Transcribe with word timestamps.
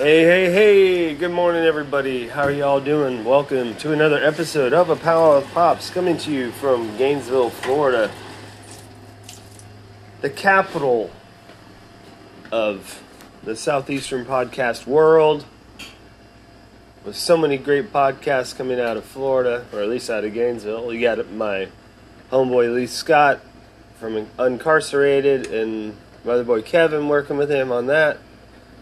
Hey, 0.00 0.22
hey, 0.24 0.50
hey, 0.50 1.14
good 1.14 1.30
morning, 1.30 1.62
everybody. 1.62 2.26
How 2.26 2.44
are 2.44 2.50
y'all 2.50 2.80
doing? 2.80 3.22
Welcome 3.22 3.76
to 3.76 3.92
another 3.92 4.16
episode 4.16 4.72
of 4.72 4.88
A 4.88 4.96
Power 4.96 5.36
of 5.36 5.52
Pops 5.52 5.90
coming 5.90 6.16
to 6.16 6.32
you 6.32 6.52
from 6.52 6.96
Gainesville, 6.96 7.50
Florida, 7.50 8.10
the 10.22 10.30
capital 10.30 11.10
of 12.50 13.02
the 13.42 13.54
Southeastern 13.54 14.24
podcast 14.24 14.86
world. 14.86 15.44
With 17.04 17.14
so 17.14 17.36
many 17.36 17.58
great 17.58 17.92
podcasts 17.92 18.56
coming 18.56 18.80
out 18.80 18.96
of 18.96 19.04
Florida, 19.04 19.66
or 19.70 19.82
at 19.82 19.90
least 19.90 20.08
out 20.08 20.24
of 20.24 20.32
Gainesville. 20.32 20.94
You 20.94 21.02
got 21.02 21.30
my 21.30 21.68
homeboy 22.32 22.74
Lee 22.74 22.86
Scott 22.86 23.40
from 23.98 24.26
Incarcerated 24.38 25.48
and 25.48 25.94
my 26.24 26.32
other 26.32 26.44
boy 26.44 26.62
Kevin 26.62 27.06
working 27.06 27.36
with 27.36 27.50
him 27.50 27.70
on 27.70 27.84
that 27.88 28.16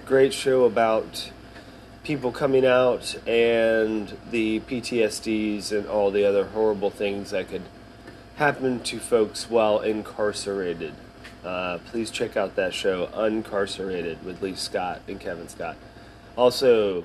great 0.09 0.33
show 0.33 0.65
about 0.65 1.31
people 2.03 2.33
coming 2.33 2.65
out 2.65 3.15
and 3.29 4.17
the 4.31 4.59
PTSDs 4.61 5.71
and 5.71 5.87
all 5.87 6.11
the 6.11 6.25
other 6.25 6.47
horrible 6.47 6.89
things 6.89 7.31
that 7.31 7.47
could 7.51 7.61
happen 8.37 8.81
to 8.81 8.99
folks 8.99 9.51
while 9.51 9.81
incarcerated. 9.81 10.95
Uh, 11.45 11.77
please 11.91 12.11
check 12.11 12.39
out 12.39 12.57
that 12.57 12.73
show, 12.73 13.09
Uncarcerated, 13.09 14.23
with 14.23 14.41
Lee 14.41 14.55
Scott 14.55 15.03
and 15.07 15.21
Kevin 15.21 15.47
Scott. 15.47 15.77
Also, 16.39 17.05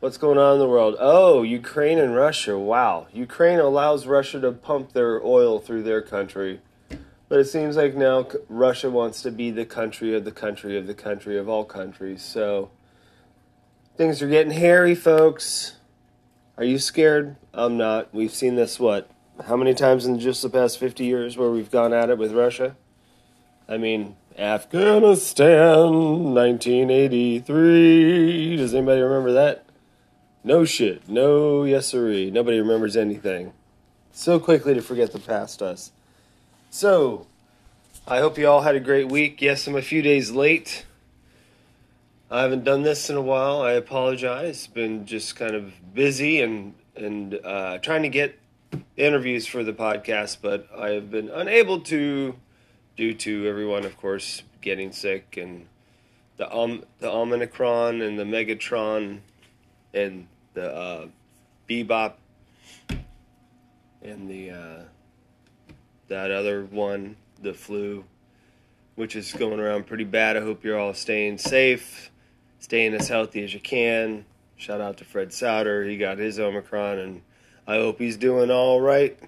what's 0.00 0.18
going 0.18 0.36
on 0.36 0.52
in 0.52 0.58
the 0.58 0.68
world? 0.68 0.96
Oh, 1.00 1.42
Ukraine 1.42 1.98
and 1.98 2.14
Russia. 2.14 2.58
Wow. 2.58 3.06
Ukraine 3.14 3.58
allows 3.58 4.06
Russia 4.06 4.38
to 4.40 4.52
pump 4.52 4.92
their 4.92 5.24
oil 5.24 5.60
through 5.60 5.84
their 5.84 6.02
country. 6.02 6.60
But 7.28 7.40
it 7.40 7.46
seems 7.46 7.76
like 7.76 7.94
now 7.94 8.26
Russia 8.48 8.90
wants 8.90 9.22
to 9.22 9.30
be 9.30 9.50
the 9.50 9.64
country 9.64 10.14
of 10.14 10.24
the 10.24 10.32
country 10.32 10.76
of 10.76 10.86
the 10.86 10.94
country 10.94 11.38
of 11.38 11.48
all 11.48 11.64
countries. 11.64 12.22
So 12.22 12.70
things 13.96 14.20
are 14.22 14.28
getting 14.28 14.52
hairy, 14.52 14.94
folks. 14.94 15.76
Are 16.56 16.64
you 16.64 16.78
scared? 16.78 17.36
I'm 17.52 17.76
not. 17.76 18.14
We've 18.14 18.32
seen 18.32 18.54
this, 18.54 18.78
what, 18.78 19.10
how 19.46 19.56
many 19.56 19.74
times 19.74 20.06
in 20.06 20.20
just 20.20 20.42
the 20.42 20.48
past 20.48 20.78
50 20.78 21.04
years 21.04 21.36
where 21.36 21.50
we've 21.50 21.70
gone 21.70 21.92
at 21.92 22.10
it 22.10 22.18
with 22.18 22.32
Russia? 22.32 22.76
I 23.68 23.78
mean, 23.78 24.14
Afghanistan, 24.38 26.34
1983. 26.34 28.56
Does 28.56 28.74
anybody 28.74 29.00
remember 29.00 29.32
that? 29.32 29.64
No 30.44 30.64
shit. 30.64 31.08
No 31.08 31.64
yes 31.64 31.88
siree. 31.88 32.30
Nobody 32.30 32.60
remembers 32.60 32.96
anything. 32.96 33.52
So 34.12 34.38
quickly 34.38 34.74
to 34.74 34.82
forget 34.82 35.10
the 35.12 35.18
past 35.18 35.62
us. 35.62 35.90
So, 36.74 37.28
I 38.04 38.18
hope 38.18 38.36
you 38.36 38.48
all 38.48 38.62
had 38.62 38.74
a 38.74 38.80
great 38.80 39.08
week. 39.08 39.40
Yes, 39.40 39.68
I'm 39.68 39.76
a 39.76 39.80
few 39.80 40.02
days 40.02 40.32
late. 40.32 40.84
I 42.28 42.42
haven't 42.42 42.64
done 42.64 42.82
this 42.82 43.08
in 43.08 43.14
a 43.14 43.20
while. 43.20 43.62
I 43.62 43.74
apologize. 43.74 44.66
Been 44.66 45.06
just 45.06 45.36
kind 45.36 45.54
of 45.54 45.72
busy 45.94 46.40
and 46.40 46.74
and 46.96 47.38
uh, 47.44 47.78
trying 47.78 48.02
to 48.02 48.08
get 48.08 48.40
interviews 48.96 49.46
for 49.46 49.62
the 49.62 49.72
podcast, 49.72 50.38
but 50.42 50.66
I 50.76 50.88
have 50.88 51.12
been 51.12 51.28
unable 51.28 51.78
to 51.82 52.34
due 52.96 53.14
to 53.14 53.46
everyone, 53.46 53.84
of 53.84 53.96
course, 53.96 54.42
getting 54.60 54.90
sick 54.90 55.36
and 55.36 55.68
the 56.38 56.52
um 56.52 56.82
the 56.98 57.08
Omicron 57.08 58.02
and 58.02 58.18
the 58.18 58.24
Megatron 58.24 59.20
and 59.94 60.26
the 60.54 60.74
uh, 60.74 61.06
Bebop 61.68 62.14
and 64.02 64.28
the 64.28 64.50
uh, 64.50 64.82
that 66.08 66.30
other 66.30 66.64
one, 66.64 67.16
the 67.40 67.54
flu, 67.54 68.04
which 68.94 69.16
is 69.16 69.32
going 69.32 69.60
around 69.60 69.86
pretty 69.86 70.04
bad. 70.04 70.36
I 70.36 70.40
hope 70.40 70.64
you're 70.64 70.78
all 70.78 70.94
staying 70.94 71.38
safe, 71.38 72.10
staying 72.58 72.94
as 72.94 73.08
healthy 73.08 73.42
as 73.42 73.54
you 73.54 73.60
can. 73.60 74.24
Shout 74.56 74.80
out 74.80 74.98
to 74.98 75.04
Fred 75.04 75.32
Souter. 75.32 75.84
He 75.84 75.96
got 75.96 76.18
his 76.18 76.38
Omicron, 76.38 76.98
and 76.98 77.22
I 77.66 77.76
hope 77.76 77.98
he's 77.98 78.16
doing 78.16 78.50
all 78.50 78.80
right. 78.80 79.18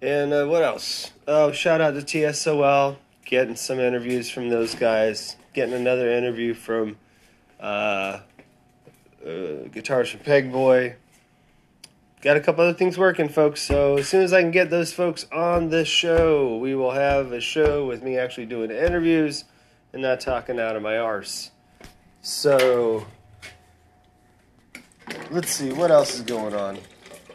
And 0.00 0.32
uh, 0.32 0.46
what 0.46 0.62
else? 0.62 1.10
Oh, 1.26 1.52
shout 1.52 1.80
out 1.80 1.94
to 1.94 2.00
TSOL. 2.00 2.96
Getting 3.24 3.56
some 3.56 3.78
interviews 3.78 4.30
from 4.30 4.48
those 4.48 4.74
guys. 4.74 5.36
Getting 5.52 5.74
another 5.74 6.10
interview 6.10 6.54
from 6.54 6.96
uh, 7.60 7.62
uh, 7.62 8.20
Guitarist 9.24 10.12
from 10.12 10.20
Pegboy 10.20 10.94
got 12.22 12.36
a 12.36 12.40
couple 12.40 12.64
other 12.64 12.76
things 12.76 12.98
working, 12.98 13.28
folks. 13.28 13.62
So 13.62 13.96
as 13.96 14.08
soon 14.08 14.22
as 14.22 14.32
I 14.32 14.42
can 14.42 14.50
get 14.50 14.70
those 14.70 14.92
folks 14.92 15.26
on 15.32 15.70
the 15.70 15.84
show, 15.84 16.56
we 16.56 16.74
will 16.74 16.92
have 16.92 17.32
a 17.32 17.40
show 17.40 17.86
with 17.86 18.02
me 18.02 18.18
actually 18.18 18.46
doing 18.46 18.70
interviews 18.70 19.44
and 19.92 20.02
not 20.02 20.20
talking 20.20 20.60
out 20.60 20.76
of 20.76 20.82
my 20.82 20.98
arse. 20.98 21.50
So 22.22 23.06
let's 25.30 25.50
see 25.50 25.72
what 25.72 25.90
else 25.90 26.14
is 26.14 26.20
going 26.20 26.54
on. 26.54 26.78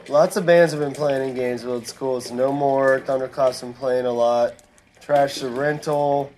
Lots 0.08 0.38
of 0.38 0.46
bands 0.46 0.72
have 0.72 0.82
been 0.82 0.94
playing 0.94 1.30
in 1.30 1.36
Gainesville. 1.36 1.78
It's 1.78 1.92
cool. 1.92 2.18
It's 2.18 2.30
no 2.30 2.52
more. 2.52 3.00
Thundercloud's 3.00 3.62
been 3.62 3.74
playing 3.74 4.06
a 4.06 4.12
lot. 4.12 4.54
Trash 5.02 5.40
the 5.40 5.50
Rental. 5.50 6.32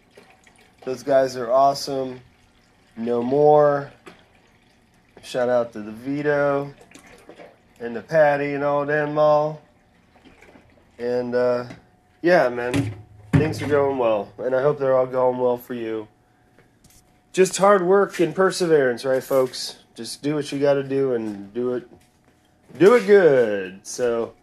Those 0.85 1.03
guys 1.03 1.35
are 1.35 1.51
awesome. 1.51 2.21
No 2.95 3.21
more. 3.21 3.91
Shout 5.21 5.49
out 5.49 5.73
to 5.73 5.81
the 5.81 5.91
Vito 5.91 6.73
and 7.79 7.95
the 7.95 8.01
Patty 8.01 8.53
and 8.53 8.63
all 8.63 8.85
them 8.85 9.17
all. 9.17 9.61
And 10.97 11.35
uh, 11.35 11.65
yeah, 12.21 12.49
man, 12.49 12.93
things 13.33 13.61
are 13.61 13.67
going 13.67 13.97
well, 13.97 14.31
and 14.39 14.55
I 14.55 14.61
hope 14.61 14.79
they're 14.79 14.97
all 14.97 15.05
going 15.05 15.37
well 15.37 15.57
for 15.57 15.73
you. 15.73 16.07
Just 17.33 17.57
hard 17.57 17.83
work 17.85 18.19
and 18.19 18.33
perseverance, 18.33 19.05
right, 19.05 19.23
folks? 19.23 19.77
Just 19.93 20.23
do 20.23 20.35
what 20.35 20.51
you 20.51 20.59
got 20.59 20.73
to 20.73 20.83
do 20.83 21.13
and 21.13 21.53
do 21.53 21.75
it, 21.75 21.87
do 22.79 22.95
it 22.95 23.05
good. 23.05 23.85
So, 23.85 24.33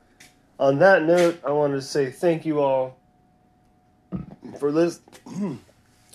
on 0.60 0.78
that 0.78 1.02
note, 1.02 1.40
I 1.44 1.50
wanted 1.50 1.76
to 1.76 1.82
say 1.82 2.10
thank 2.10 2.46
you 2.46 2.60
all 2.60 2.96
for 4.58 4.70
this. 4.70 5.00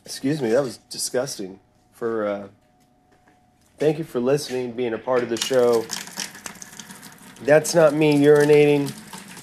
Excuse 0.06 0.42
me, 0.42 0.52
that 0.52 0.64
was 0.64 0.78
disgusting. 0.90 1.60
For 1.92 2.26
uh, 2.26 2.48
thank 3.78 3.98
you 3.98 4.06
for 4.06 4.22
listening, 4.22 4.72
being 4.72 4.94
a 4.94 4.98
part 4.98 5.22
of 5.22 5.30
the 5.30 5.38
show. 5.38 5.86
That's 7.42 7.74
not 7.74 7.94
me 7.94 8.20
urinating. 8.20 8.94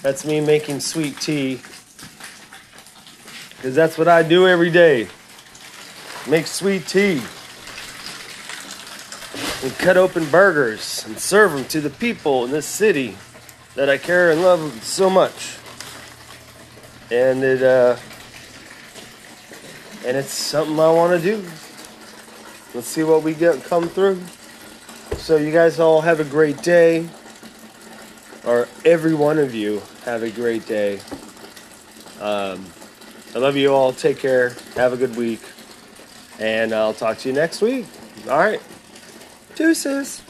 That's 0.02 0.24
me 0.24 0.40
making 0.40 0.80
sweet 0.80 1.18
tea. 1.18 1.60
Because 3.56 3.74
that's 3.74 3.96
what 3.96 4.06
I 4.06 4.22
do 4.22 4.46
every 4.46 4.70
day. 4.70 5.08
Make 6.28 6.46
sweet 6.46 6.86
tea. 6.86 7.22
And 9.62 9.72
cut 9.78 9.96
open 9.96 10.26
burgers 10.26 11.06
and 11.06 11.18
serve 11.18 11.52
them 11.52 11.64
to 11.66 11.80
the 11.80 11.88
people 11.88 12.44
in 12.44 12.50
this 12.50 12.66
city 12.66 13.16
that 13.74 13.88
I 13.88 13.96
care 13.96 14.30
and 14.30 14.42
love 14.42 14.84
so 14.84 15.08
much. 15.08 15.56
And 17.10 17.42
it, 17.42 17.62
uh, 17.62 17.96
and 20.04 20.16
it's 20.18 20.30
something 20.30 20.78
I 20.78 20.92
want 20.92 21.20
to 21.20 21.36
do. 21.36 21.48
Let's 22.74 22.88
see 22.88 23.04
what 23.04 23.22
we 23.22 23.32
get 23.32 23.64
come 23.64 23.88
through. 23.88 24.20
So 25.16 25.38
you 25.38 25.50
guys 25.50 25.80
all 25.80 26.02
have 26.02 26.20
a 26.20 26.24
great 26.24 26.62
day 26.62 27.08
or 28.46 28.68
every 28.84 29.14
one 29.14 29.38
of 29.38 29.54
you 29.54 29.82
have 30.04 30.22
a 30.22 30.30
great 30.30 30.66
day. 30.66 31.00
Um, 32.20 32.64
I 33.34 33.38
love 33.38 33.56
you 33.56 33.74
all. 33.74 33.92
Take 33.92 34.18
care. 34.18 34.56
Have 34.76 34.92
a 34.92 34.96
good 34.96 35.16
week. 35.16 35.42
And 36.38 36.72
I'll 36.72 36.94
talk 36.94 37.18
to 37.18 37.28
you 37.28 37.34
next 37.34 37.60
week. 37.60 37.86
All 38.28 38.38
right. 38.38 38.62
Deuces. 39.56 40.22